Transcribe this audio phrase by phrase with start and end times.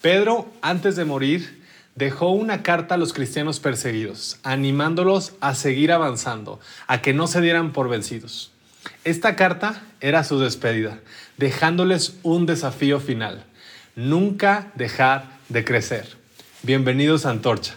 [0.00, 1.62] Pedro, antes de morir,
[1.94, 7.42] dejó una carta a los cristianos perseguidos, animándolos a seguir avanzando, a que no se
[7.42, 8.50] dieran por vencidos.
[9.04, 11.00] Esta carta era su despedida,
[11.36, 13.44] dejándoles un desafío final.
[13.94, 16.16] Nunca dejar de crecer.
[16.62, 17.74] Bienvenidos a Antorcha.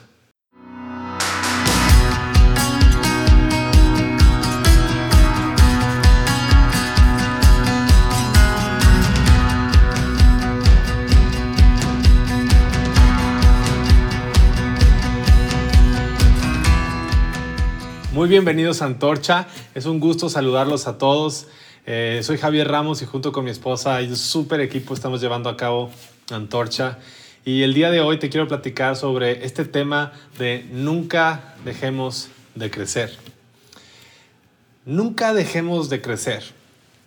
[18.14, 19.48] Muy bienvenidos a Antorcha.
[19.74, 21.48] Es un gusto saludarlos a todos.
[21.88, 25.50] Eh, soy Javier Ramos y junto con mi esposa y un súper equipo estamos llevando
[25.50, 25.90] a cabo
[26.30, 27.00] Antorcha.
[27.44, 32.70] Y el día de hoy te quiero platicar sobre este tema de nunca dejemos de
[32.70, 33.18] crecer.
[34.86, 36.44] Nunca dejemos de crecer.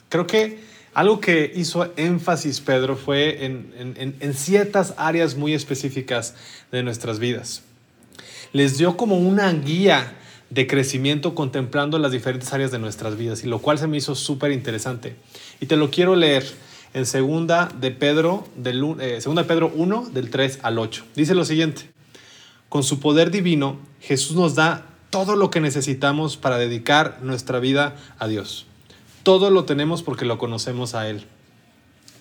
[0.09, 0.59] Creo que
[0.93, 6.35] algo que hizo énfasis Pedro fue en, en ciertas áreas muy específicas
[6.73, 7.63] de nuestras vidas.
[8.53, 10.13] Les dio como una guía
[10.51, 14.15] de crecimiento contemplando las diferentes áreas de nuestras vidas, y lo cual se me hizo
[14.15, 15.17] súper interesante.
[15.61, 16.45] Y te lo quiero leer
[16.95, 21.05] en segunda de Pedro, del, eh, segunda Pedro 1, del 3 al 8.
[21.15, 21.91] Dice lo siguiente,
[22.69, 27.97] con su poder divino, Jesús nos da todo lo que necesitamos para dedicar nuestra vida
[28.19, 28.67] a Dios.
[29.23, 31.25] Todo lo tenemos porque lo conocemos a Él,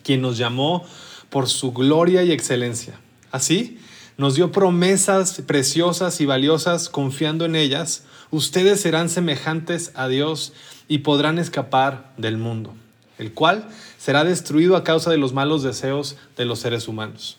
[0.04, 0.86] quien nos llamó
[1.30, 3.00] por su gloria y excelencia.
[3.32, 3.80] Así,
[4.18, 10.54] nos dio promesas preciosas y valiosas confiando en ellas ustedes serán semejantes a Dios
[10.88, 12.74] y podrán escapar del mundo,
[13.18, 13.68] el cual
[13.98, 17.38] será destruido a causa de los malos deseos de los seres humanos.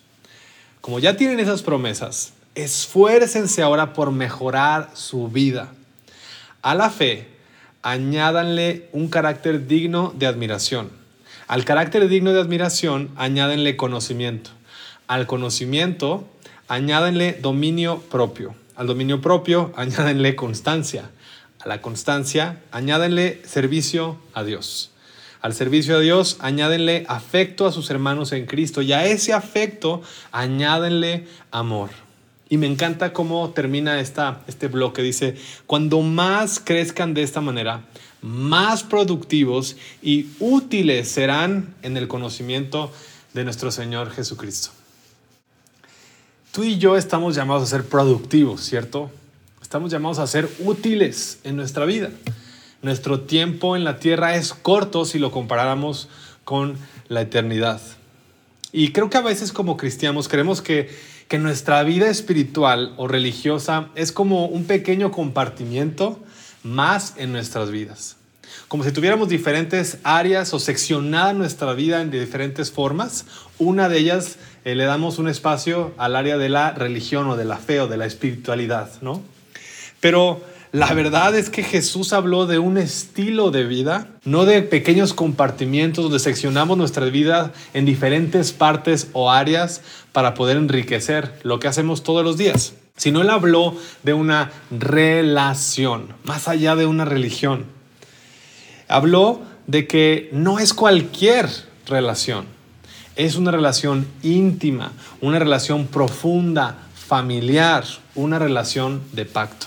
[0.81, 5.73] Como ya tienen esas promesas, esfuércense ahora por mejorar su vida.
[6.63, 7.29] A la fe,
[7.83, 10.91] añádanle un carácter digno de admiración.
[11.49, 14.51] Al carácter digno de admiración, añádenle conocimiento.
[15.07, 16.29] Al conocimiento,
[16.67, 21.11] añádenle dominio propio al dominio propio, añádenle constancia.
[21.61, 24.91] A la constancia, añádenle servicio a Dios.
[25.41, 28.83] Al servicio a Dios, añádenle afecto a sus hermanos en Cristo.
[28.83, 31.91] Y a ese afecto, añádenle amor.
[32.49, 35.03] Y me encanta cómo termina esta, este bloque.
[35.03, 35.37] Dice,
[35.67, 37.85] cuando más crezcan de esta manera,
[38.23, 42.93] más productivos y útiles serán en el conocimiento
[43.35, 44.76] de nuestro Señor Jesucristo
[46.57, 49.11] tú y yo estamos llamados a ser productivos, ¿cierto?
[49.61, 52.09] Estamos llamados a ser útiles en nuestra vida.
[52.81, 56.09] Nuestro tiempo en la tierra es corto si lo comparáramos
[56.45, 56.79] con
[57.09, 57.83] la eternidad.
[58.73, 60.89] Y creo que a veces como cristianos creemos que,
[61.29, 66.19] que nuestra vida espiritual o religiosa es como un pequeño compartimiento
[66.63, 68.17] más en nuestras vidas.
[68.69, 73.27] Como si tuviéramos diferentes áreas o seccionada nuestra vida en diferentes formas.
[73.59, 77.45] Una de ellas eh, le damos un espacio al área de la religión o de
[77.45, 79.23] la fe o de la espiritualidad, ¿no?
[80.01, 80.41] Pero
[80.73, 86.03] la verdad es que Jesús habló de un estilo de vida, no de pequeños compartimientos
[86.03, 92.03] donde seccionamos nuestra vida en diferentes partes o áreas para poder enriquecer lo que hacemos
[92.03, 97.67] todos los días, sino él habló de una relación, más allá de una religión.
[98.89, 101.49] Habló de que no es cualquier
[101.87, 102.56] relación,
[103.17, 107.85] es una relación íntima, una relación profunda, familiar,
[108.15, 109.67] una relación de pacto.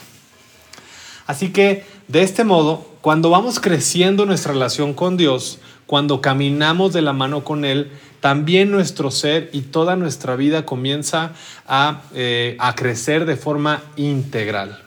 [1.26, 7.02] Así que, de este modo, cuando vamos creciendo nuestra relación con Dios, cuando caminamos de
[7.02, 11.34] la mano con Él, también nuestro ser y toda nuestra vida comienza
[11.68, 14.84] a, eh, a crecer de forma integral.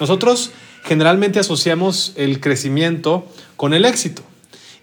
[0.00, 0.52] Nosotros
[0.84, 4.22] generalmente asociamos el crecimiento con el éxito.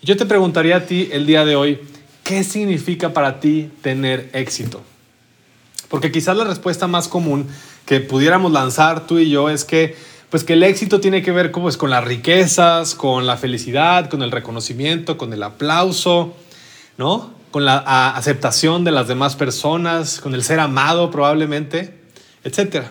[0.01, 1.79] Yo te preguntaría a ti el día de hoy,
[2.25, 4.81] ¿qué significa para ti tener éxito?
[5.87, 7.47] Porque quizás la respuesta más común
[7.85, 9.95] que pudiéramos lanzar tú y yo es que
[10.31, 14.23] pues que el éxito tiene que ver pues, con las riquezas, con la felicidad, con
[14.23, 16.35] el reconocimiento, con el aplauso,
[16.97, 17.31] ¿no?
[17.51, 17.77] Con la
[18.09, 22.01] aceptación de las demás personas, con el ser amado probablemente,
[22.43, 22.87] etc.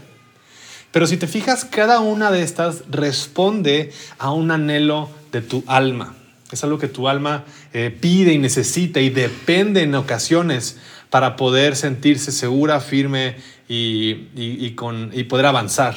[0.93, 6.15] Pero si te fijas, cada una de estas responde a un anhelo de tu alma.
[6.53, 10.77] Es algo que tu alma eh, pide y necesita y depende en ocasiones
[11.11, 13.37] para poder sentirse segura, firme
[13.69, 15.97] y, con, y poder avanzar.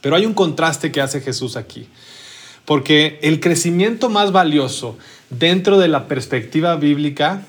[0.00, 1.88] Pero hay un contraste que hace Jesús aquí.
[2.64, 4.98] Porque el crecimiento más valioso
[5.30, 7.42] dentro de la perspectiva bíblica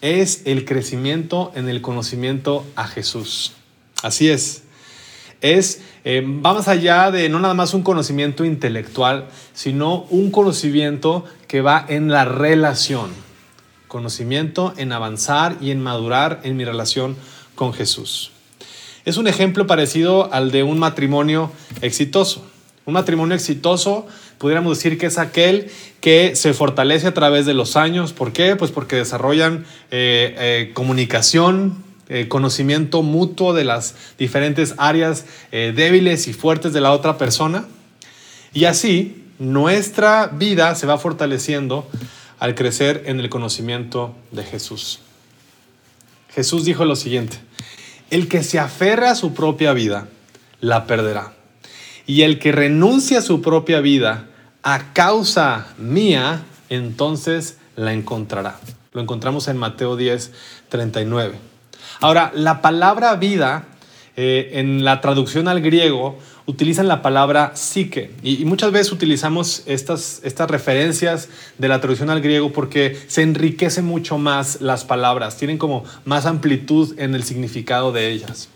[0.00, 3.52] es el crecimiento en el conocimiento a Jesús.
[4.02, 4.65] Así es
[5.40, 11.60] es, eh, vamos allá de no nada más un conocimiento intelectual, sino un conocimiento que
[11.60, 13.10] va en la relación.
[13.88, 17.16] conocimiento en avanzar y en madurar en mi relación
[17.54, 18.32] con Jesús.
[19.04, 22.44] Es un ejemplo parecido al de un matrimonio exitoso.
[22.84, 24.06] Un matrimonio exitoso,
[24.38, 28.12] pudiéramos decir que es aquel que se fortalece a través de los años.
[28.12, 28.56] ¿Por qué?
[28.56, 36.32] Pues porque desarrollan eh, eh, comunicación, eh, conocimiento mutuo de las diferentes áreas débiles y
[36.32, 37.66] fuertes de la otra persona.
[38.52, 41.88] Y así nuestra vida se va fortaleciendo
[42.38, 45.00] al crecer en el conocimiento de Jesús.
[46.34, 47.38] Jesús dijo lo siguiente,
[48.10, 50.08] el que se aferra a su propia vida,
[50.60, 51.32] la perderá.
[52.06, 54.28] Y el que renuncia a su propia vida
[54.62, 58.58] a causa mía, entonces la encontrará.
[58.92, 60.32] Lo encontramos en Mateo 10,
[60.68, 61.55] 39.
[62.00, 63.66] Ahora, la palabra vida
[64.16, 70.20] eh, en la traducción al griego utilizan la palabra psique y, muchas veces utilizamos estas,
[70.24, 71.28] estas referencias
[71.58, 76.24] de la traducción al griego porque se enriquecen mucho más las palabras, tienen como más
[76.24, 78.48] amplitud en el significado de ellas.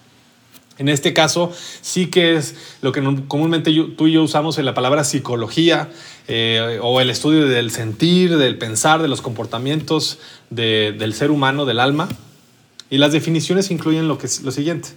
[0.78, 1.52] En este caso,
[1.82, 5.90] sí que es lo que comúnmente tú y yo usamos en la palabra psicología
[6.26, 11.80] eh, o el estudio del sentir, del pensar, de los comportamientos del ser humano, del
[11.80, 12.08] alma.
[12.90, 14.90] Y las definiciones incluyen lo, que, lo siguiente.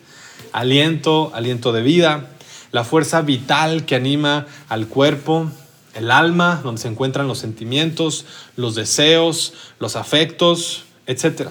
[0.52, 2.32] Aliento, aliento de vida,
[2.72, 5.50] la fuerza vital que anima al cuerpo,
[5.94, 8.26] el alma, donde se encuentran los sentimientos,
[8.56, 11.50] los deseos, los afectos, etc.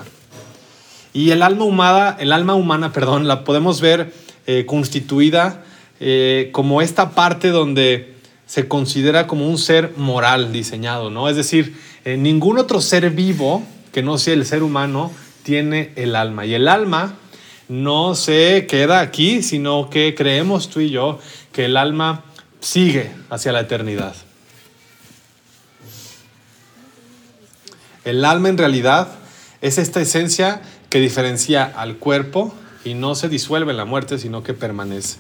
[1.13, 4.13] Y el alma humana, el alma humana, perdón, la podemos ver
[4.47, 5.63] eh, constituida
[6.01, 8.15] eh, como esta parte donde
[8.47, 11.29] se considera como un ser moral diseñado, ¿no?
[11.29, 13.63] Es decir, eh, ningún otro ser vivo
[13.93, 15.13] que no sea el ser humano
[15.43, 16.47] tiene el alma.
[16.47, 17.15] Y el alma
[17.69, 21.19] no se queda aquí, sino que creemos tú y yo
[21.53, 22.25] que el alma
[22.61, 24.15] sigue hacia la eternidad.
[28.05, 29.09] El alma en realidad
[29.61, 32.53] es esta esencia que diferencia al cuerpo
[32.85, 35.19] y no se disuelve en la muerte, sino que permanece.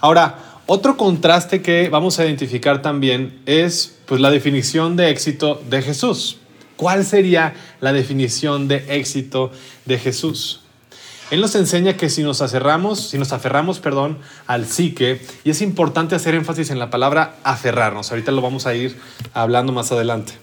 [0.00, 5.82] Ahora, otro contraste que vamos a identificar también es pues, la definición de éxito de
[5.82, 6.38] Jesús.
[6.76, 9.52] ¿Cuál sería la definición de éxito
[9.84, 10.60] de Jesús?
[11.30, 15.62] Él nos enseña que si nos aferramos, si nos aferramos, perdón, al psique, y es
[15.62, 18.10] importante hacer énfasis en la palabra aferrarnos.
[18.10, 18.96] Ahorita lo vamos a ir
[19.32, 20.34] hablando más adelante.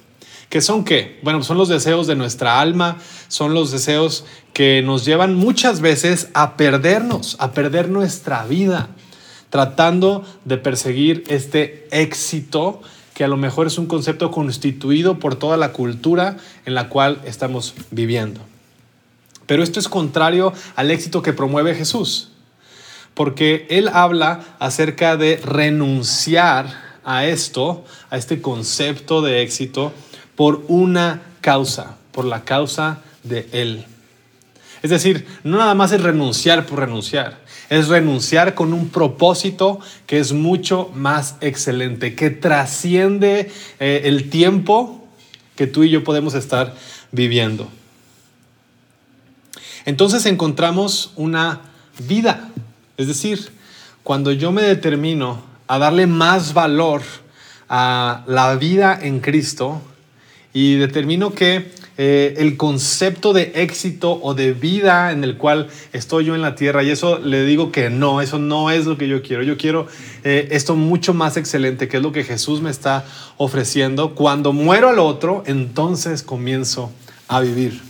[0.49, 1.19] ¿Qué son qué?
[1.23, 2.97] Bueno, son los deseos de nuestra alma,
[3.27, 8.89] son los deseos que nos llevan muchas veces a perdernos, a perder nuestra vida,
[9.49, 12.81] tratando de perseguir este éxito
[13.13, 17.21] que a lo mejor es un concepto constituido por toda la cultura en la cual
[17.25, 18.41] estamos viviendo.
[19.45, 22.31] Pero esto es contrario al éxito que promueve Jesús,
[23.13, 29.91] porque Él habla acerca de renunciar a esto, a este concepto de éxito,
[30.35, 33.85] por una causa, por la causa de Él.
[34.81, 37.39] Es decir, no nada más es renunciar por renunciar,
[37.71, 45.07] es renunciar con un propósito que es mucho más excelente, que trasciende eh, el tiempo
[45.55, 46.75] que tú y yo podemos estar
[47.13, 47.69] viviendo.
[49.85, 51.61] Entonces encontramos una
[52.09, 52.49] vida.
[52.97, 53.53] Es decir,
[54.03, 57.01] cuando yo me determino a darle más valor
[57.69, 59.81] a la vida en Cristo
[60.51, 66.25] y determino que eh, el concepto de éxito o de vida en el cual estoy
[66.25, 69.07] yo en la tierra, y eso le digo que no, eso no es lo que
[69.07, 69.43] yo quiero.
[69.43, 69.87] Yo quiero
[70.23, 73.05] eh, esto mucho más excelente, que es lo que Jesús me está
[73.37, 74.15] ofreciendo.
[74.15, 76.91] Cuando muero al otro, entonces comienzo
[77.27, 77.81] a vivir.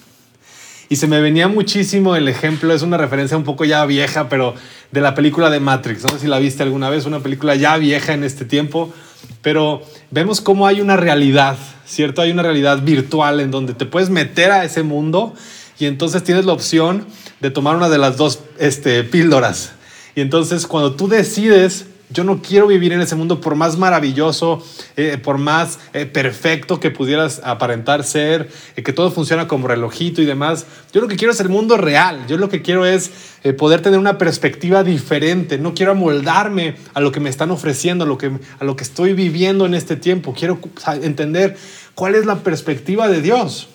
[0.91, 4.55] Y se me venía muchísimo el ejemplo, es una referencia un poco ya vieja, pero
[4.91, 6.03] de la película de Matrix.
[6.03, 8.93] No sé si la viste alguna vez, una película ya vieja en este tiempo,
[9.41, 12.21] pero vemos cómo hay una realidad, ¿cierto?
[12.21, 15.33] Hay una realidad virtual en donde te puedes meter a ese mundo
[15.79, 17.05] y entonces tienes la opción
[17.39, 19.73] de tomar una de las dos este, píldoras.
[20.15, 24.63] Y entonces cuando tú decides yo no quiero vivir en ese mundo por más maravilloso,
[24.97, 30.21] eh, por más eh, perfecto que pudieras aparentar ser, eh, que todo funciona como relojito
[30.21, 30.65] y demás.
[30.91, 32.25] Yo lo que quiero es el mundo real.
[32.27, 33.11] Yo lo que quiero es
[33.57, 35.57] poder tener una perspectiva diferente.
[35.57, 38.83] No quiero amoldarme a lo que me están ofreciendo, a lo que, a lo que
[38.83, 40.33] estoy viviendo en este tiempo.
[40.37, 40.59] Quiero
[41.01, 41.57] entender
[41.95, 43.69] cuál es la perspectiva de Dios.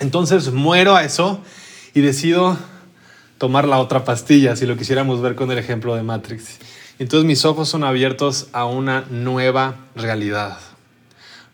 [0.00, 1.40] Entonces muero a eso
[1.94, 2.58] y decido
[3.38, 6.58] tomar la otra pastilla, si lo quisiéramos ver con el ejemplo de Matrix.
[6.98, 10.58] Entonces mis ojos son abiertos a una nueva realidad,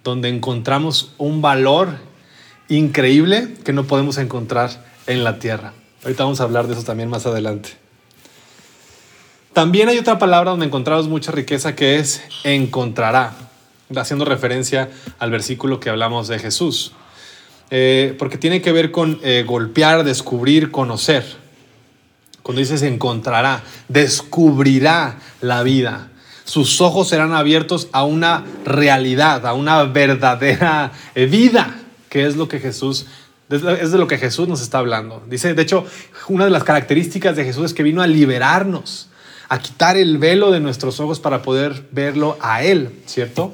[0.04, 1.96] donde encontramos un valor
[2.68, 5.72] increíble que no podemos encontrar en la tierra.
[6.02, 7.70] Ahorita vamos a hablar de eso también más adelante.
[9.52, 13.32] También hay otra palabra donde encontramos mucha riqueza que es encontrará,
[13.96, 16.92] haciendo referencia al versículo que hablamos de Jesús.
[17.72, 21.39] eh, porque tiene que ver con eh, golpear, descubrir, conocer.
[22.42, 26.08] Cuando dices encontrará, descubrirá la vida.
[26.44, 31.76] Sus ojos serán abiertos a una realidad, a una verdadera vida,
[32.08, 33.06] que es lo que Jesús
[33.50, 35.22] es de lo que Jesús nos está hablando.
[35.28, 35.84] Dice, de hecho,
[36.28, 39.08] una de las características de Jesús es que vino a liberarnos,
[39.48, 43.52] a quitar el velo de nuestros ojos para poder verlo a Él, ¿cierto?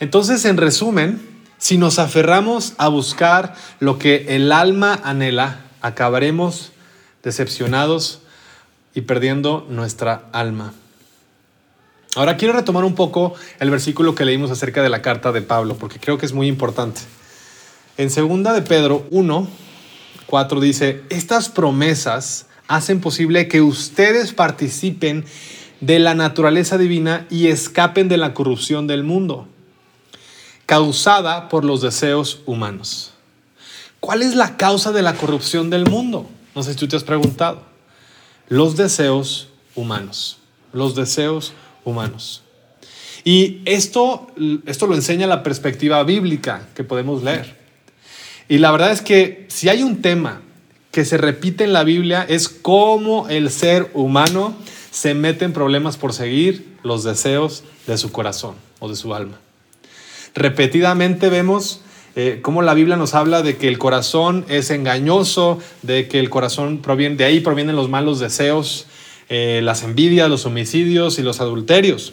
[0.00, 1.20] Entonces, en resumen,
[1.58, 6.71] si nos aferramos a buscar lo que el alma anhela, acabaremos
[7.22, 8.20] decepcionados
[8.94, 10.74] y perdiendo nuestra alma.
[12.14, 15.76] Ahora quiero retomar un poco el versículo que leímos acerca de la carta de Pablo,
[15.76, 17.00] porque creo que es muy importante.
[17.96, 19.48] En segunda de Pedro 1,
[20.26, 25.24] 4 dice, estas promesas hacen posible que ustedes participen
[25.80, 29.48] de la naturaleza divina y escapen de la corrupción del mundo,
[30.66, 33.12] causada por los deseos humanos.
[34.00, 36.28] ¿Cuál es la causa de la corrupción del mundo?
[36.54, 37.62] No sé si tú te has preguntado.
[38.48, 40.38] Los deseos humanos.
[40.72, 41.52] Los deseos
[41.84, 42.42] humanos.
[43.24, 44.26] Y esto,
[44.66, 47.56] esto lo enseña la perspectiva bíblica que podemos leer.
[48.48, 50.42] Y la verdad es que si hay un tema
[50.90, 54.54] que se repite en la Biblia es cómo el ser humano
[54.90, 59.38] se mete en problemas por seguir los deseos de su corazón o de su alma.
[60.34, 61.80] Repetidamente vemos
[62.14, 66.30] eh, cómo la Biblia nos habla de que el corazón es engañoso, de que el
[66.30, 68.86] corazón proviene, de ahí provienen los malos deseos,
[69.28, 72.12] eh, las envidias, los homicidios y los adulterios.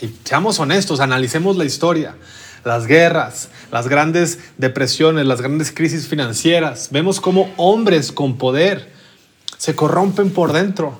[0.00, 2.16] Y seamos honestos, analicemos la historia
[2.64, 6.88] las guerras, las grandes depresiones, las grandes crisis financieras.
[6.90, 8.92] Vemos cómo hombres con poder
[9.58, 10.98] se corrompen por dentro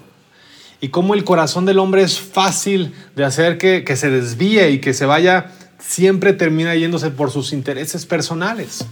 [0.80, 4.80] y cómo el corazón del hombre es fácil de hacer que, que se desvíe y
[4.80, 5.52] que se vaya,
[5.86, 8.84] siempre termina yéndose por sus intereses personales.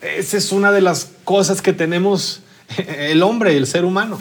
[0.00, 2.40] Esa es una de las cosas que tenemos
[2.98, 4.18] el hombre, el ser humano.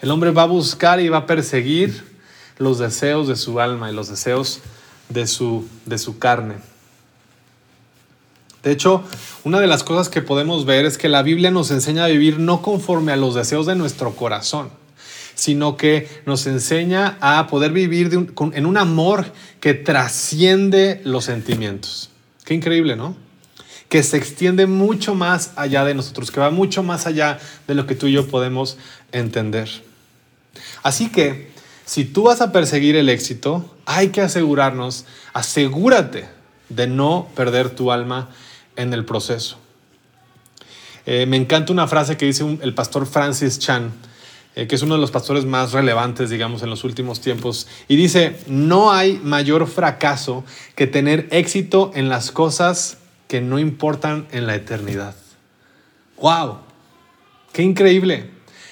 [0.00, 2.04] El hombre va a buscar y va a perseguir
[2.58, 4.60] los deseos de su alma y los deseos
[5.08, 6.54] de su, de su carne.
[8.62, 9.02] De hecho,
[9.44, 12.38] una de las cosas que podemos ver es que la Biblia nos enseña a vivir
[12.38, 14.70] no conforme a los deseos de nuestro corazón,
[15.34, 18.10] sino que nos enseña a poder vivir
[18.52, 22.10] en un amor que trasciende los sentimientos.
[22.44, 23.16] Qué increíble, ¿no?
[23.88, 27.86] Que se extiende mucho más allá de nosotros, que va mucho más allá de lo
[27.86, 28.76] que tú y yo podemos
[29.12, 29.68] entender.
[30.82, 31.50] Así que,
[31.84, 36.28] si tú vas a perseguir el éxito, hay que asegurarnos, asegúrate
[36.68, 38.30] de no perder tu alma
[38.76, 39.58] en el proceso.
[41.06, 43.92] Eh, me encanta una frase que dice el pastor Francis Chan,
[44.56, 47.96] eh, que es uno de los pastores más relevantes, digamos, en los últimos tiempos, y
[47.96, 54.46] dice, no hay mayor fracaso que tener éxito en las cosas que no importan en
[54.46, 55.14] la eternidad.
[56.20, 56.58] ¡Wow!
[57.52, 58.30] ¡Qué increíble!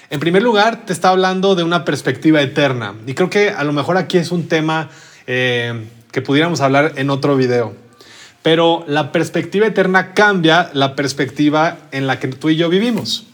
[0.09, 3.73] En primer lugar, te está hablando de una perspectiva eterna, y creo que a lo
[3.73, 4.89] mejor aquí es un tema
[5.27, 7.75] eh, que pudiéramos hablar en otro video.
[8.41, 13.28] Pero la perspectiva eterna cambia la perspectiva en la que tú y yo vivimos.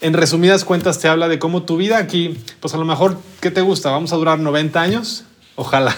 [0.00, 3.50] En resumidas cuentas te habla de cómo tu vida aquí, pues a lo mejor, ¿qué
[3.50, 3.90] te gusta?
[3.90, 5.24] ¿Vamos a durar 90 años?
[5.56, 5.94] Ojalá.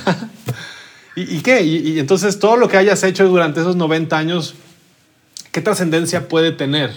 [1.17, 1.63] ¿Y, qué?
[1.63, 4.55] Y, y, entonces todo lo que hayas hecho durante esos 90 años,
[5.53, 6.91] ¿qué trascendencia puede tener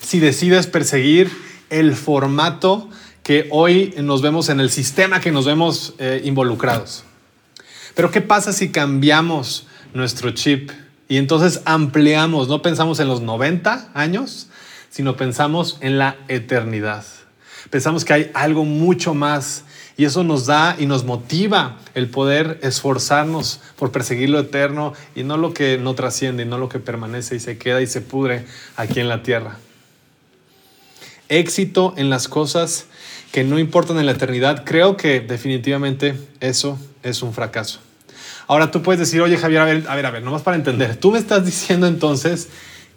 [0.00, 1.30] si decides perseguir
[1.68, 2.88] el formato
[3.22, 7.04] que hoy nos vemos en el sistema que nos vemos eh, involucrados?
[7.94, 10.70] Pero ¿qué pasa si cambiamos nuestro chip
[11.08, 14.48] y entonces ampliamos, no pensamos en los 90 años,
[14.90, 17.04] sino pensamos en la eternidad.
[17.70, 19.64] Pensamos que hay algo mucho más
[19.96, 25.24] y eso nos da y nos motiva el poder esforzarnos por perseguir lo eterno y
[25.24, 28.00] no lo que no trasciende, y no lo que permanece y se queda y se
[28.00, 29.58] pudre aquí en la tierra.
[31.28, 32.86] Éxito en las cosas
[33.30, 37.80] que no importan en la eternidad, creo que definitivamente eso es un fracaso.
[38.48, 40.96] Ahora tú puedes decir, oye Javier, a ver, a ver, a ver, nomás para entender,
[40.96, 42.48] tú me estás diciendo entonces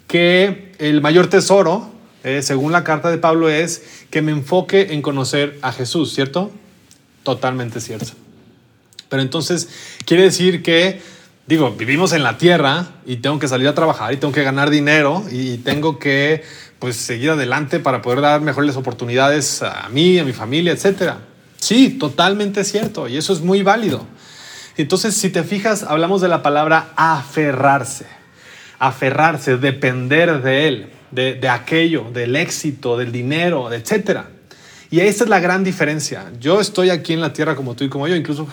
[0.06, 1.90] que el mayor tesoro,
[2.22, 6.50] eh, según la carta de Pablo, es que me enfoque en conocer a Jesús, ¿cierto?
[7.22, 8.12] Totalmente cierto.
[9.08, 9.68] Pero entonces
[10.04, 11.00] quiere decir que,
[11.46, 14.70] digo, vivimos en la tierra y tengo que salir a trabajar y tengo que ganar
[14.70, 16.42] dinero y tengo que,
[16.78, 21.14] pues, seguir adelante para poder dar mejores oportunidades a mí, a mi familia, etc.
[21.56, 24.06] Sí, totalmente cierto y eso es muy válido.
[24.76, 28.06] Entonces, si te fijas, hablamos de la palabra aferrarse.
[28.78, 34.20] Aferrarse, depender de él, de, aquello, del éxito, del dinero, etc.
[34.90, 36.32] Y esta es la gran diferencia.
[36.40, 38.16] Yo estoy aquí en la tierra como tú y como yo.
[38.16, 38.48] Incluso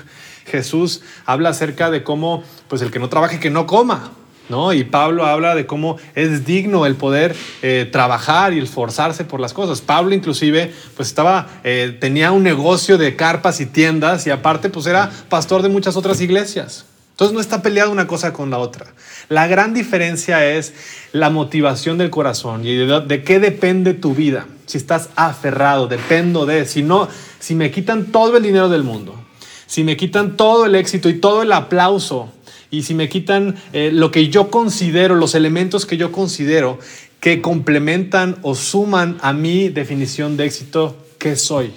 [0.45, 4.11] Jesús habla acerca de cómo, pues el que no trabaje, que no coma.
[4.49, 4.73] ¿no?
[4.73, 9.53] Y Pablo habla de cómo es digno el poder eh, trabajar y esforzarse por las
[9.53, 9.81] cosas.
[9.81, 14.85] Pablo inclusive pues estaba, eh, tenía un negocio de carpas y tiendas y aparte pues
[14.85, 16.85] era pastor de muchas otras iglesias.
[17.21, 18.87] Entonces no está peleada una cosa con la otra.
[19.29, 20.73] La gran diferencia es
[21.11, 24.47] la motivación del corazón y de, qué depende tu vida.
[24.65, 29.23] Si estás aferrado, dependo de, si no, si me quitan todo el dinero del mundo,
[29.67, 32.33] si me quitan todo el éxito y todo el aplauso,
[32.71, 36.79] y si me quitan eh, lo que yo considero, los elementos que yo considero
[37.19, 41.71] que complementan o suman a mi definición de éxito, ¿qué soy?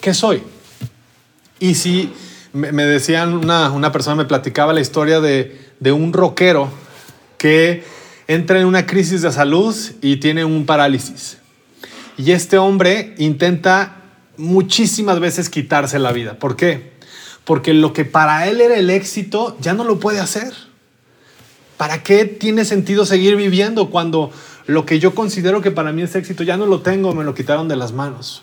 [0.00, 0.42] ¿Qué soy?
[1.60, 2.10] Y si
[2.56, 6.70] me decían, una, una persona me platicaba la historia de, de un rockero
[7.38, 7.84] que
[8.28, 11.38] entra en una crisis de salud y tiene un parálisis.
[12.16, 14.02] Y este hombre intenta
[14.36, 16.38] muchísimas veces quitarse la vida.
[16.38, 16.96] ¿Por qué?
[17.46, 20.52] porque lo que para él era el éxito ya no lo puede hacer.
[21.76, 24.32] ¿Para qué tiene sentido seguir viviendo cuando
[24.66, 27.34] lo que yo considero que para mí es éxito ya no lo tengo, me lo
[27.34, 28.42] quitaron de las manos?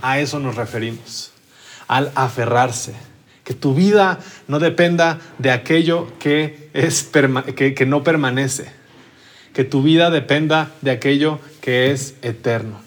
[0.00, 1.32] A eso nos referimos,
[1.88, 2.94] al aferrarse.
[3.46, 7.08] Que tu vida no dependa de aquello que, es,
[7.56, 8.66] que, que no permanece.
[9.54, 12.84] Que tu vida dependa de aquello que es eterno.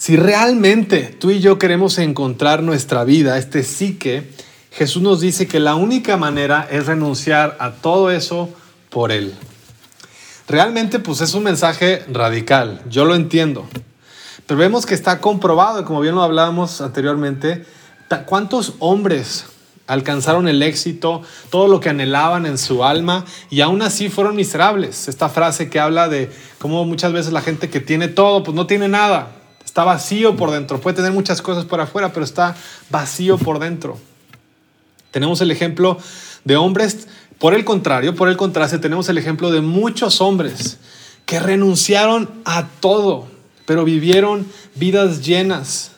[0.00, 4.30] Si realmente tú y yo queremos encontrar nuestra vida, este psique,
[4.72, 8.48] Jesús nos dice que la única manera es renunciar a todo eso
[8.88, 9.34] por Él.
[10.48, 13.68] Realmente pues es un mensaje radical, yo lo entiendo,
[14.46, 17.64] pero vemos que está comprobado, como bien lo hablábamos anteriormente,
[18.18, 19.46] cuántos hombres
[19.86, 25.08] alcanzaron el éxito, todo lo que anhelaban en su alma y aún así fueron miserables.
[25.08, 28.66] Esta frase que habla de cómo muchas veces la gente que tiene todo, pues no
[28.66, 29.32] tiene nada.
[29.64, 30.80] Está vacío por dentro.
[30.80, 32.56] Puede tener muchas cosas por afuera, pero está
[32.88, 33.98] vacío por dentro.
[35.10, 35.98] Tenemos el ejemplo
[36.44, 40.78] de hombres, por el contrario, por el contraste, tenemos el ejemplo de muchos hombres
[41.26, 43.26] que renunciaron a todo,
[43.66, 45.89] pero vivieron vidas llenas.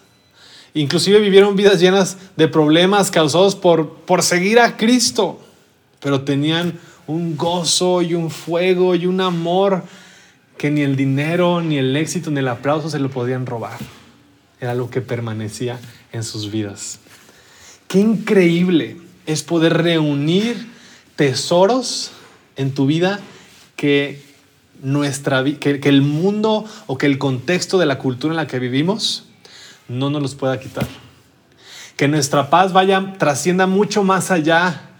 [0.74, 5.38] Inclusive vivieron vidas llenas de problemas causados por, por seguir a Cristo,
[6.00, 9.82] pero tenían un gozo y un fuego y un amor
[10.56, 13.78] que ni el dinero, ni el éxito, ni el aplauso se lo podían robar.
[14.60, 15.78] Era lo que permanecía
[16.12, 17.00] en sus vidas.
[17.88, 20.68] Qué increíble es poder reunir
[21.16, 22.12] tesoros
[22.56, 23.20] en tu vida
[23.76, 24.22] que,
[24.82, 29.24] nuestra, que, el mundo o que el contexto de la cultura en la que vivimos
[29.88, 30.86] no nos los pueda quitar.
[31.96, 34.90] Que nuestra paz vaya, trascienda mucho más allá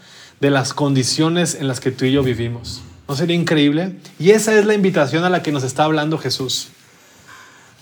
[0.41, 2.83] de las condiciones en las que tú y yo vivimos.
[3.09, 3.97] ¿No sería increíble?
[4.19, 6.69] Y esa es la invitación a la que nos está hablando Jesús.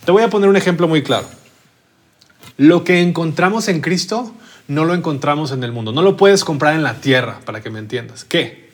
[0.05, 1.29] Te voy a poner un ejemplo muy claro.
[2.57, 4.35] Lo que encontramos en Cristo
[4.69, 5.93] no lo encontramos en el mundo.
[5.93, 8.25] No lo puedes comprar en la tierra, para que me entiendas.
[8.25, 8.71] ¿Qué?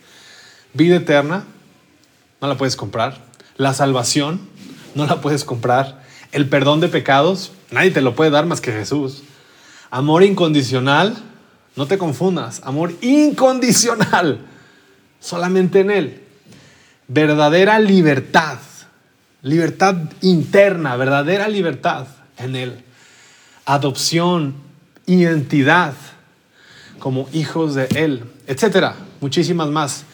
[0.75, 1.45] Vida eterna,
[2.41, 3.25] no la puedes comprar.
[3.57, 4.41] La salvación,
[4.95, 6.03] no la puedes comprar.
[6.33, 9.23] El perdón de pecados, nadie te lo puede dar más que Jesús.
[9.91, 11.17] Amor incondicional,
[11.77, 12.61] no te confundas.
[12.65, 14.41] Amor incondicional,
[15.21, 16.27] solamente en Él
[17.09, 18.59] verdadera libertad,
[19.43, 22.85] libertad interna, verdadera libertad en Él,
[23.65, 24.55] adopción,
[25.07, 25.95] identidad
[26.99, 30.05] como hijos de Él, etcétera, muchísimas más.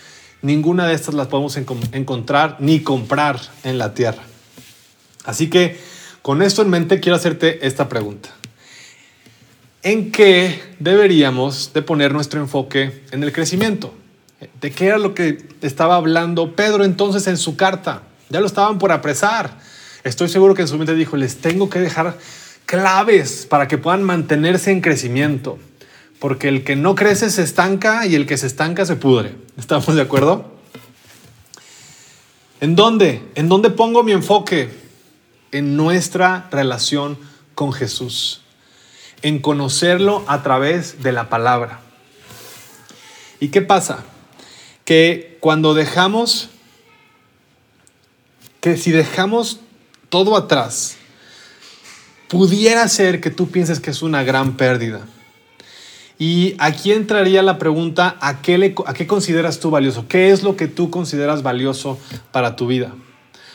[0.43, 4.25] Ninguna de estas las podemos encontrar ni comprar en la tierra.
[5.25, 5.81] Así que
[6.23, 8.31] con esto en mente quiero hacerte esta pregunta.
[9.83, 13.93] ¿En qué deberíamos de poner nuestro enfoque en el crecimiento?
[14.61, 18.03] ¿De qué era lo que estaba hablando Pedro entonces en su carta?
[18.31, 19.59] Ya lo estaban por apresar.
[20.05, 22.17] Estoy seguro que en su mente dijo, les tengo que dejar
[22.65, 25.59] claves para que puedan mantenerse en crecimiento.
[26.21, 29.35] Porque el que no crece se estanca y el que se estanca se pudre.
[29.59, 30.53] ¿Estamos de acuerdo?
[32.61, 33.23] ¿En dónde?
[33.35, 34.82] ¿En dónde pongo mi enfoque?
[35.53, 37.19] En nuestra relación
[37.55, 38.43] con Jesús.
[39.23, 41.81] En conocerlo a través de la palabra.
[43.39, 44.05] ¿Y qué pasa?
[44.85, 46.49] que cuando dejamos,
[48.61, 49.61] que si dejamos
[50.09, 50.97] todo atrás,
[52.29, 55.07] pudiera ser que tú pienses que es una gran pérdida.
[56.19, 60.07] Y aquí entraría la pregunta, ¿a qué, ¿a qué consideras tú valioso?
[60.09, 61.99] ¿Qué es lo que tú consideras valioso
[62.31, 62.95] para tu vida?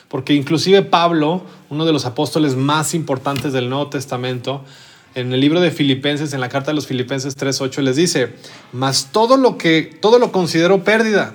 [0.10, 4.64] Porque inclusive Pablo, uno de los apóstoles más importantes del Nuevo Testamento,
[5.16, 8.36] en el libro de Filipenses, en la carta de los Filipenses 3.8, les dice,
[8.72, 11.34] mas todo lo que, todo lo considero pérdida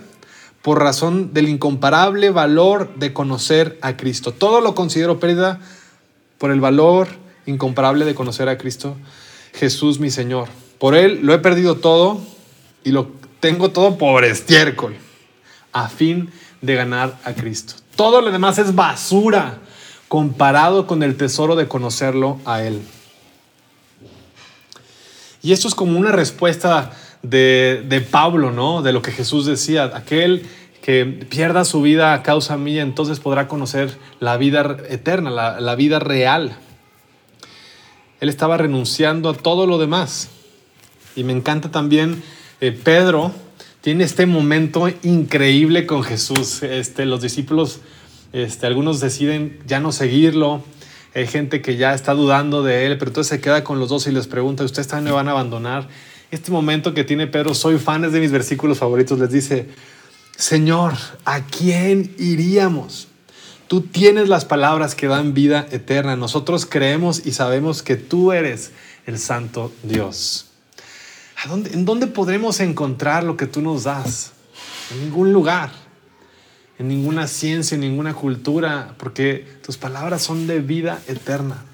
[0.62, 4.32] por razón del incomparable valor de conocer a Cristo.
[4.32, 5.60] Todo lo considero pérdida
[6.38, 7.08] por el valor
[7.46, 8.96] incomparable de conocer a Cristo,
[9.52, 10.48] Jesús mi Señor.
[10.78, 12.20] Por Él lo he perdido todo
[12.84, 14.94] y lo tengo todo por estiércol,
[15.72, 17.74] a fin de ganar a Cristo.
[17.96, 19.58] Todo lo demás es basura
[20.12, 22.82] comparado con el tesoro de conocerlo a Él.
[25.42, 26.90] Y esto es como una respuesta
[27.22, 28.82] de, de, Pablo, ¿no?
[28.82, 30.46] De lo que Jesús decía, aquel
[30.82, 35.74] que pierda su vida a causa mía, entonces podrá conocer la vida eterna, la, la
[35.76, 36.58] vida real.
[38.20, 40.28] Él estaba renunciando a todo lo demás.
[41.16, 42.22] Y me encanta también
[42.60, 43.32] eh, Pedro,
[43.80, 46.62] tiene este momento increíble con Jesús.
[46.62, 47.80] Este, los discípulos,
[48.32, 50.62] este, algunos deciden ya no seguirlo.
[51.14, 54.06] Hay gente que ya está dudando de él, pero entonces se queda con los dos
[54.06, 55.88] y les pregunta, ¿ustedes también me van a abandonar?
[56.30, 59.68] Este momento que tiene Pedro, soy fan de mis versículos favoritos, les dice,
[60.36, 60.94] Señor,
[61.26, 63.08] ¿a quién iríamos?
[63.68, 66.16] Tú tienes las palabras que dan vida eterna.
[66.16, 68.70] Nosotros creemos y sabemos que tú eres
[69.06, 70.46] el santo Dios.
[71.44, 74.32] ¿En dónde podremos encontrar lo que tú nos das?
[74.90, 75.70] En ningún lugar,
[76.88, 81.64] ninguna ciencia, en ninguna cultura, porque tus palabras son de vida eterna.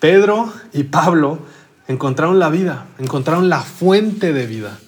[0.00, 1.38] Pedro y Pablo
[1.86, 4.78] encontraron la vida, encontraron la fuente de vida,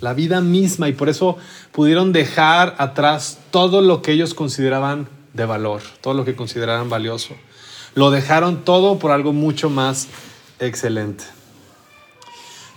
[0.00, 1.38] la vida misma, y por eso
[1.72, 7.34] pudieron dejar atrás todo lo que ellos consideraban de valor, todo lo que consideraban valioso.
[7.94, 10.08] Lo dejaron todo por algo mucho más
[10.58, 11.24] excelente.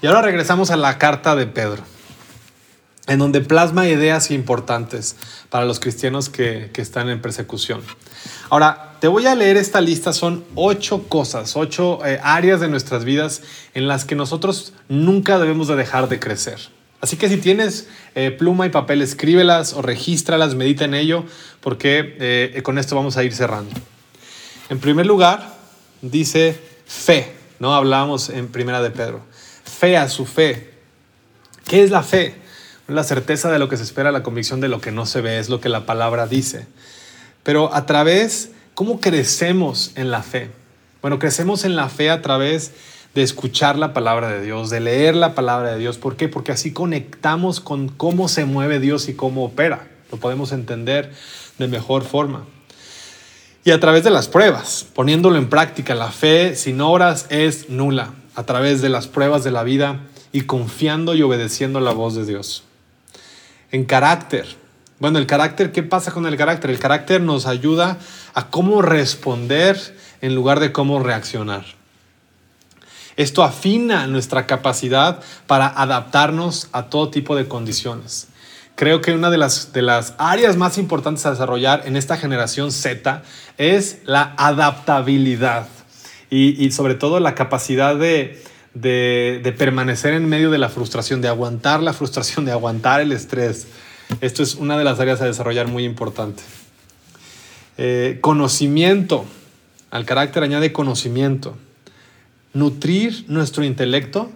[0.02, 1.84] Y ahora regresamos a la carta de Pedro,
[3.08, 5.16] en donde plasma ideas importantes
[5.50, 7.82] para los cristianos que, están en persecución.
[8.50, 13.04] Ahora, te voy a leer esta lista, son ocho cosas, ocho eh, áreas de nuestras
[13.04, 13.42] vidas
[13.74, 16.60] en las que nosotros nunca debemos de dejar de crecer.
[17.00, 21.26] Así que si tienes eh, pluma y papel, escríbelas o regístralas, medita en ello,
[21.62, 23.72] porque eh, con esto vamos a ir cerrando.
[24.70, 25.56] En primer lugar,
[26.02, 27.76] dice fe, ¿no?
[27.76, 29.22] Hablábamos en primera de Pedro
[29.78, 30.74] fe a su fe.
[31.68, 32.36] ¿Qué es la fe?
[32.88, 35.40] La certeza de lo que se espera, la convicción de lo que no se ve,
[35.40, 36.68] es lo que la palabra dice.
[37.44, 40.52] Pero a través, ¿cómo crecemos en la fe?
[41.02, 42.72] Bueno, crecemos en la fe a través
[43.14, 45.98] de escuchar la palabra de Dios, de leer la palabra de Dios.
[45.98, 46.30] ¿Por qué?
[46.30, 49.88] Porque así conectamos con cómo se mueve Dios y cómo opera.
[50.12, 51.12] Lo podemos entender
[51.58, 52.46] de mejor forma.
[53.66, 58.14] Y a través de las pruebas, poniéndolo en práctica, la fe sin obras es nula
[58.36, 60.00] a través de las pruebas de la vida
[60.32, 62.67] y confiando y obedeciendo la voz de Dios.
[63.72, 64.46] En carácter.
[65.00, 66.70] Bueno, el carácter, ¿qué pasa con el carácter?
[66.70, 67.98] El carácter nos ayuda
[68.34, 69.78] a cómo responder
[70.22, 71.66] en lugar de cómo reaccionar.
[73.16, 78.28] Esto afina nuestra capacidad para adaptarnos a todo tipo de condiciones.
[78.76, 82.72] Creo que una de las, de las áreas más importantes a desarrollar en esta generación
[82.72, 83.24] Z
[83.58, 85.68] es la adaptabilidad
[86.30, 88.44] y, sobre todo la capacidad de,
[88.80, 93.68] permanecer en medio de la frustración, de aguantar la frustración, de aguantar el estrés.
[94.22, 96.44] Esto es una de las áreas a desarrollar muy importante.
[97.78, 99.26] Eh, conocimiento.
[99.92, 101.58] Al carácter añade conocimiento.
[102.54, 104.32] Nutrir nuestro intelecto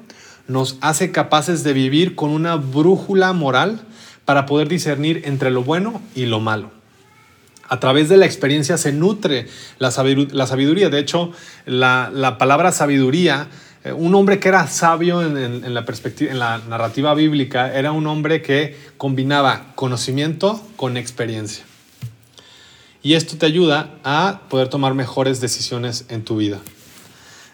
[0.47, 3.81] nos hace capaces de vivir con una brújula moral
[4.25, 6.81] para poder discernir entre lo bueno y lo malo
[7.71, 9.47] a través de la experiencia se nutre
[9.79, 10.89] la sabiduría.
[10.89, 11.31] De hecho,
[11.65, 13.47] la, palabra sabiduría,
[13.83, 18.05] eh, un hombre que era sabio en, la perspectiva, en la narrativa bíblica, era un
[18.05, 21.63] hombre que combinaba conocimiento con experiencia.
[23.01, 26.59] Y esto te ayuda a poder tomar mejores decisiones en tu vida.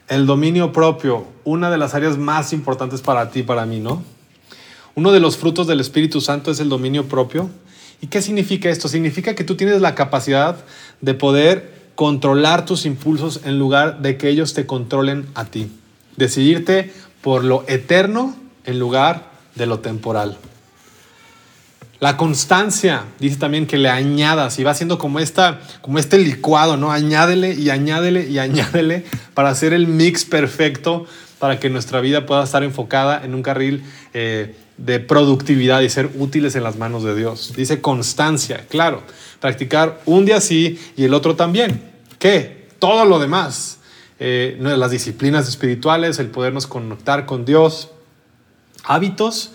[0.09, 4.03] El dominio propio, una de las áreas más importantes para ti, para mí, ¿no?
[4.95, 7.49] Uno de los frutos del Espíritu Santo es el dominio propio.
[8.01, 8.89] ¿Y qué significa esto?
[8.89, 10.57] Significa que tú tienes la capacidad
[11.01, 15.69] de poder controlar tus impulsos en lugar de que ellos te controlen a ti.
[16.17, 20.37] Decidirte por lo eterno en lugar de lo temporal.
[21.99, 26.77] La constancia, dice también que le añadas y va siendo como, esta, como este licuado,
[26.77, 26.91] ¿no?
[26.91, 29.03] Añádele y añádele y añádele
[29.33, 31.07] para hacer el mix perfecto
[31.39, 36.11] para que nuestra vida pueda estar enfocada en un carril eh, de productividad y ser
[36.15, 37.53] útiles en las manos de Dios.
[37.55, 39.01] Dice constancia, claro,
[39.39, 41.81] practicar un día sí y el otro también.
[42.19, 42.67] ¿Qué?
[42.77, 43.79] Todo lo demás.
[44.19, 47.89] Eh, las disciplinas espirituales, el podernos conectar con Dios.
[48.83, 49.51] Hábitos.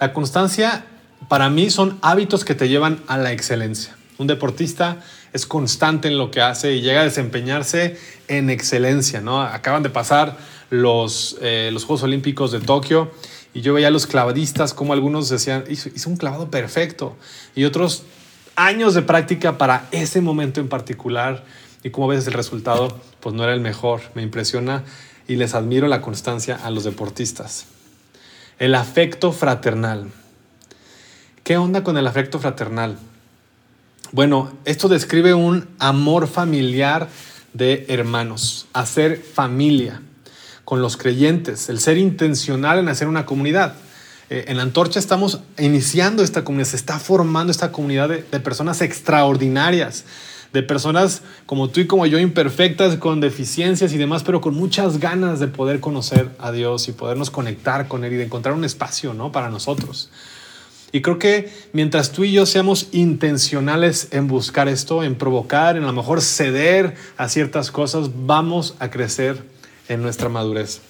[0.00, 0.86] La constancia
[1.28, 3.96] para mí son hábitos que te llevan a la excelencia.
[4.18, 7.98] Un deportista es constante en lo que hace y llega a desempeñarse
[8.28, 9.20] en excelencia.
[9.20, 9.42] ¿no?
[9.42, 10.36] Acaban de pasar
[10.70, 13.10] los, eh, los Juegos Olímpicos de Tokio
[13.54, 17.16] y yo veía a los clavadistas como algunos decían, hizo, un clavado perfecto.
[17.54, 18.02] Y otros
[18.56, 21.44] años de práctica para ese momento en particular.
[21.84, 24.02] Y como a veces el resultado pues no era el mejor.
[24.14, 24.84] Me impresiona
[25.26, 27.64] y les admiro la constancia a los deportistas.
[28.58, 30.10] El afecto fraternal.
[31.42, 32.98] ¿Qué onda con el afecto fraternal?
[34.12, 37.08] Bueno, esto describe un amor familiar
[37.54, 40.02] de hermanos, hacer familia
[40.66, 43.74] con los creyentes, el ser intencional en hacer una comunidad.
[44.28, 50.04] Eh, en antorcha estamos iniciando esta comunidad, se está formando esta comunidad de personas extraordinarias,
[50.54, 55.00] de personas como tú y como yo, imperfectas, con deficiencias y demás, pero con muchas
[55.00, 58.64] ganas de poder conocer a Dios y podernos conectar con Él y de encontrar un
[58.64, 59.32] espacio ¿no?
[59.32, 60.10] para nosotros.
[60.92, 65.82] Y creo que mientras tú y yo seamos intencionales en buscar esto, en provocar, en
[65.82, 69.42] a lo mejor ceder a ciertas cosas, vamos a crecer
[69.88, 70.82] en nuestra madurez.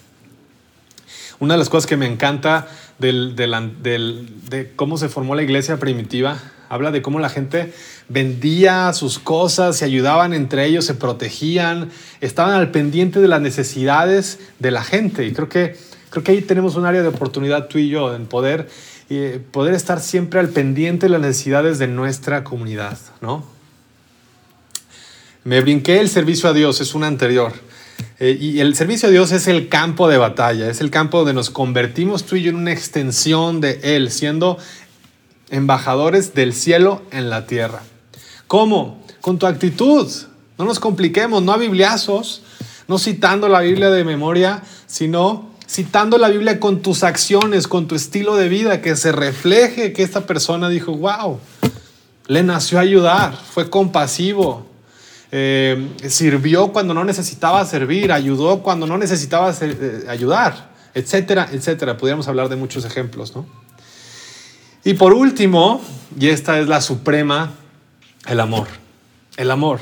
[1.40, 6.38] Una de las cosas que me encanta del, de cómo se formó la iglesia primitiva,
[6.74, 7.72] habla de cómo la gente
[8.08, 14.40] vendía sus cosas, se ayudaban entre ellos, se protegían, estaban al pendiente de las necesidades
[14.58, 15.24] de la gente.
[15.24, 15.76] Y creo que,
[16.10, 18.68] creo que ahí tenemos un área de oportunidad tú y yo en poder
[19.08, 23.44] y poder estar siempre al pendiente de las necesidades de nuestra comunidad, ¿no?
[25.44, 27.52] Me brinqué el servicio a Dios, es un anterior.
[28.18, 31.34] Eh, y el servicio a Dios es el campo de batalla, es el campo donde
[31.34, 34.56] nos convertimos tú y yo en una extensión de Él, siendo
[35.54, 37.82] embajadores del cielo en la tierra.
[38.48, 39.02] ¿Cómo?
[39.20, 40.10] Con tu actitud.
[40.58, 42.42] No nos compliquemos, no a bibliazos,
[42.88, 47.94] no citando la Biblia de memoria, sino citando la Biblia con tus acciones, con tu
[47.94, 51.38] estilo de vida, que se refleje que esta persona dijo, wow,
[52.26, 54.66] le nació a ayudar, fue compasivo,
[55.30, 61.96] eh, sirvió cuando no necesitaba servir, ayudó cuando no necesitaba eh, ayudar, etcétera, etcétera.
[61.96, 63.63] Podríamos hablar de muchos ejemplos, ¿no?
[64.86, 65.80] Y por último,
[66.20, 67.54] y esta es la suprema,
[68.26, 68.68] el amor.
[69.38, 69.80] El amor.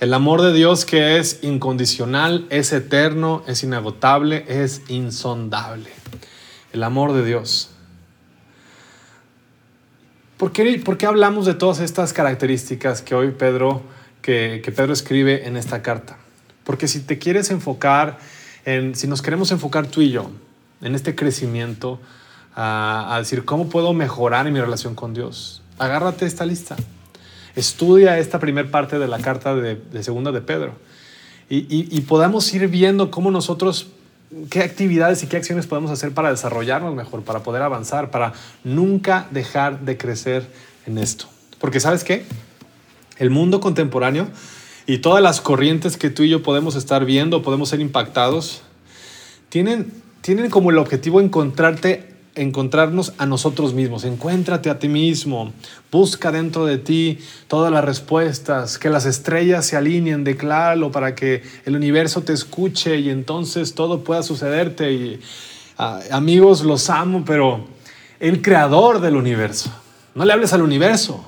[0.00, 5.90] El amor de Dios que es incondicional, es eterno, es inagotable, es insondable.
[6.72, 7.68] El amor de Dios.
[10.38, 13.82] ¿Por qué, ¿Por qué, hablamos de todas estas características que hoy Pedro,
[14.22, 16.16] que, que, Pedro escribe en esta carta?
[16.64, 18.18] Porque si te quieres enfocar
[18.64, 20.30] en, si nos queremos enfocar tú y yo
[20.80, 22.00] en este crecimiento,
[22.58, 25.62] a, a decir, ¿cómo puedo mejorar en mi relación con Dios?
[25.78, 26.76] Agárrate esta lista
[27.58, 30.74] estudia esta primera parte de la carta de, segunda de Pedro
[31.50, 33.88] y, podamos ir viendo cómo nosotros,
[34.50, 39.26] qué actividades y qué acciones podemos hacer para desarrollarnos mejor, para poder avanzar, para nunca
[39.30, 40.46] dejar de crecer
[40.84, 41.24] en esto.
[41.58, 42.26] Porque sabes qué?
[43.16, 44.28] El mundo contemporáneo
[44.86, 48.60] y todas las corrientes que tú y yo podemos estar viendo, podemos ser impactados,
[49.48, 49.90] tienen,
[50.20, 54.04] tienen como el objetivo encontrarte encontrarnos a nosotros mismos.
[54.04, 55.52] Encuéntrate a ti mismo.
[55.90, 58.78] Busca dentro de ti todas las respuestas.
[58.78, 60.24] Que las estrellas se alineen.
[60.24, 64.92] Decláralo para que el universo te escuche y entonces todo pueda sucederte.
[64.92, 65.20] Y,
[65.78, 67.66] ah, amigos, los amo, pero
[68.20, 69.70] el creador del universo.
[70.14, 71.24] No le hables al universo.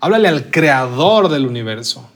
[0.00, 2.08] Háblale al creador del universo.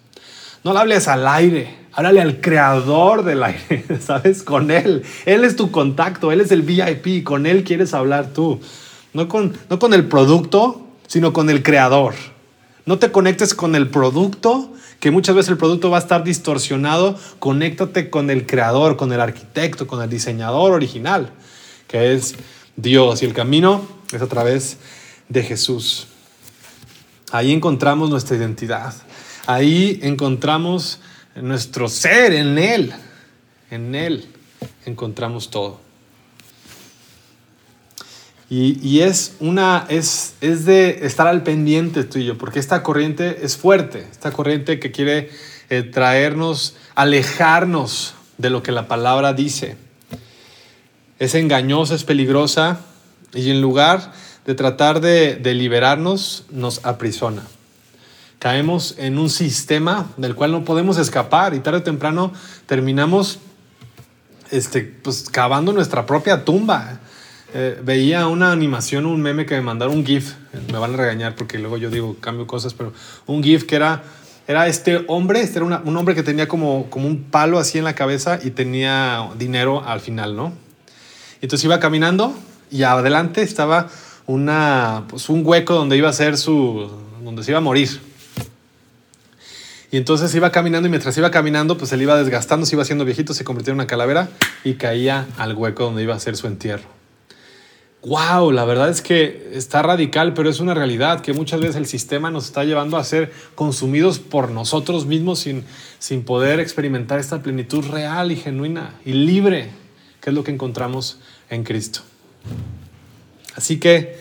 [0.65, 1.84] No le hables al aire.
[1.97, 4.43] Háblale al creador del aire, ¿sabes?
[4.43, 5.05] Con él.
[5.27, 8.61] Él es tu contacto, él es el VIP, con él quieres hablar tú.
[9.13, 12.15] No con, no con el producto, sino con el creador.
[12.85, 17.17] No te conectes con el producto, que muchas veces el producto va a estar distorsionado.
[17.39, 21.31] Conéctate con el creador, con el arquitecto, con el diseñador original,
[21.87, 22.35] que es
[22.77, 23.23] Dios.
[23.23, 24.79] Y el camino es a través
[25.29, 26.09] de Jesús.
[27.31, 28.95] Ahí encontramos nuestra identidad.
[29.47, 31.01] Ahí encontramos
[31.37, 32.93] nuestro ser en Él.
[33.71, 34.27] En Él
[34.87, 35.81] encontramos todo.
[38.51, 44.07] Y, es una, es, es, de estar al pendiente tuyo, porque esta corriente es fuerte,
[44.13, 45.31] esta corriente que quiere
[45.71, 49.77] eh, traernos, alejarnos de lo que la palabra dice.
[51.19, 52.81] Es engañosa, es peligrosa,
[53.33, 54.13] y en lugar
[54.47, 57.43] de tratar de, de liberarnos, nos aprisiona
[58.39, 62.33] caemos en un sistema del cual no podemos escapar y tarde o temprano
[62.67, 63.39] terminamos
[64.51, 67.01] este, pues, cavando nuestra propia tumba.
[67.55, 70.35] Eh, veía una animación, un meme que me mandaron, un GIF,
[70.73, 72.93] me van a regañar porque luego yo digo, cambio cosas, pero
[73.27, 74.03] un GIF que era,
[74.49, 77.85] era este hombre, este era un hombre que tenía como, como un palo así en
[77.85, 80.53] la cabeza y tenía dinero al final, ¿no?
[81.41, 82.35] Entonces iba caminando
[82.71, 83.89] y adelante estaba
[84.27, 86.91] una, pues un hueco donde iba a ser su,
[87.23, 88.01] donde se iba a morir.
[89.95, 93.05] Y entonces iba caminando y mientras iba caminando, pues él iba desgastando, se iba haciendo
[93.05, 94.29] viejito, se convirtió en una calavera
[94.65, 96.89] y caía al hueco donde iba a ser su entierro.
[98.03, 98.51] ¡Wow!
[98.51, 102.33] La verdad es que está radical, pero es una realidad que muchas veces el sistema
[102.33, 105.63] nos está llevando a ser consumidos por nosotros mismos sin,
[106.01, 109.71] sin poder experimentar esta plenitud real y genuina y libre,
[110.21, 112.01] que es lo que encontramos en Cristo.
[113.55, 114.19] Así que,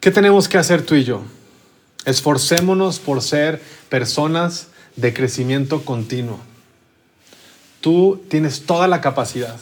[0.00, 1.22] ¿qué tenemos que hacer tú y yo?
[2.04, 6.38] Esforcémonos por ser personas de crecimiento continuo.
[7.80, 9.58] Tú tienes toda la capacidad,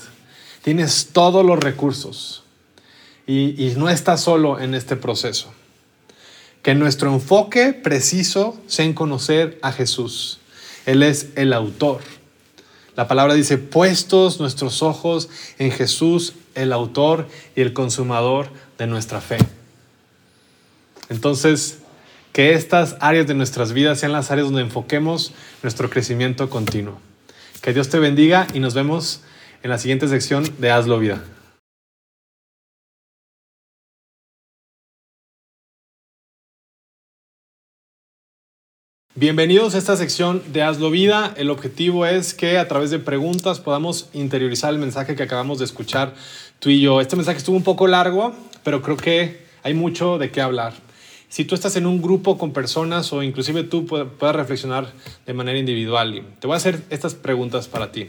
[0.62, 2.44] tienes todos los recursos
[3.26, 5.52] y, y no estás solo en este proceso.
[6.62, 10.38] Que nuestro enfoque preciso sea en conocer a Jesús.
[10.86, 12.00] Él es el autor.
[12.94, 15.28] La palabra dice, puestos nuestros ojos
[15.58, 17.26] en Jesús, el autor
[17.56, 19.38] y el consumador de nuestra fe.
[21.08, 21.78] Entonces,
[22.32, 26.98] que estas áreas de nuestras vidas sean las áreas donde enfoquemos nuestro crecimiento continuo.
[27.60, 29.20] Que Dios te bendiga y nos vemos
[29.62, 31.22] en la siguiente sección de Hazlo Vida.
[39.14, 41.34] Bienvenidos a esta sección de Hazlo Vida.
[41.36, 45.66] El objetivo es que a través de preguntas podamos interiorizar el mensaje que acabamos de
[45.66, 46.14] escuchar
[46.60, 46.98] tú y yo.
[47.02, 50.72] Este mensaje estuvo un poco largo, pero creo que hay mucho de qué hablar.
[51.32, 54.92] Si tú estás en un grupo con personas o inclusive tú puedes reflexionar
[55.24, 58.08] de manera individual, te voy a hacer estas preguntas para ti.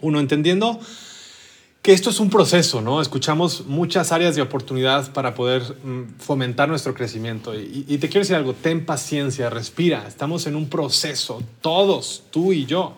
[0.00, 0.78] Uno, entendiendo
[1.82, 3.02] que esto es un proceso, ¿no?
[3.02, 7.52] Escuchamos muchas áreas de oportunidad para poder mm, fomentar nuestro crecimiento.
[7.52, 12.64] Y, te quiero decir algo, ten paciencia, respira, estamos en un proceso, todos, tú y
[12.64, 12.94] yo.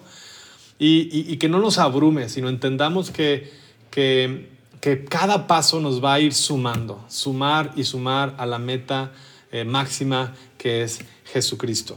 [0.79, 3.51] Y, que no nos abrume, sino entendamos que,
[3.91, 4.52] que,
[4.83, 9.13] que, cada paso nos va a ir sumando, sumar y sumar a la meta
[9.51, 11.97] eh, máxima que es Jesucristo.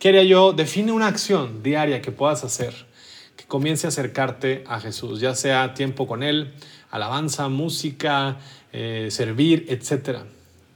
[0.00, 0.52] ¿Qué haría yo?
[0.52, 2.88] Define una acción diaria que puedas hacer
[3.48, 6.52] comience a acercarte a Jesús, ya sea tiempo con Él,
[6.90, 8.36] alabanza, música,
[8.72, 10.20] eh, servir, etc.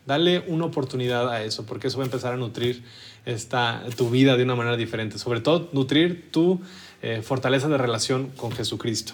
[0.06, 2.82] Dale una oportunidad a eso, porque eso va a empezar a nutrir
[3.26, 5.18] esta, tu vida de una manera diferente.
[5.18, 6.60] Sobre todo, nutrir tu
[7.02, 9.12] eh, fortaleza de relación con Jesucristo.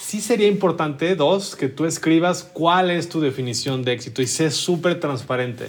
[0.00, 4.50] Sí sería importante, dos, que tú escribas cuál es tu definición de éxito y sé
[4.50, 5.66] súper transparente,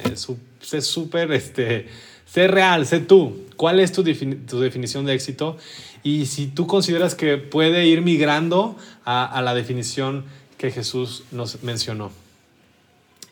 [0.62, 1.88] sé súper, este,
[2.26, 3.46] sé real, sé tú.
[3.56, 5.58] ¿Cuál es tu, tu definición de éxito?
[6.04, 10.26] y si tú consideras que puede ir migrando a, la definición
[10.58, 12.12] que Jesús nos mencionó.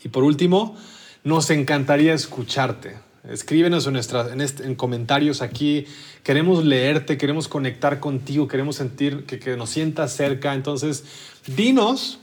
[0.03, 0.75] Y por último,
[1.23, 2.95] nos encantaría escucharte.
[3.29, 5.85] Escríbenos en, nuestras, en, comentarios aquí.
[6.23, 10.53] Queremos leerte, queremos conectar contigo, queremos sentir que, nos sientas cerca.
[10.53, 11.03] Entonces,
[11.45, 12.19] dinos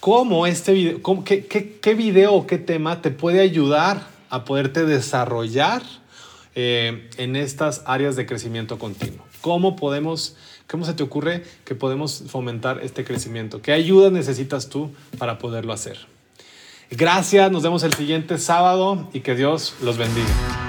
[0.00, 4.84] cómo este video, qué, qué, qué video o qué tema te puede ayudar a poderte
[4.84, 5.82] desarrollar
[6.54, 9.24] eh, en estas áreas de crecimiento continuo.
[9.40, 13.60] ¿Cómo podemos, cómo se te ocurre que podemos fomentar este crecimiento?
[13.60, 16.15] ¿Qué ayuda necesitas tú para poderlo hacer?
[16.90, 20.65] Gracias, nos vemos el siguiente sábado y que Dios los bendiga.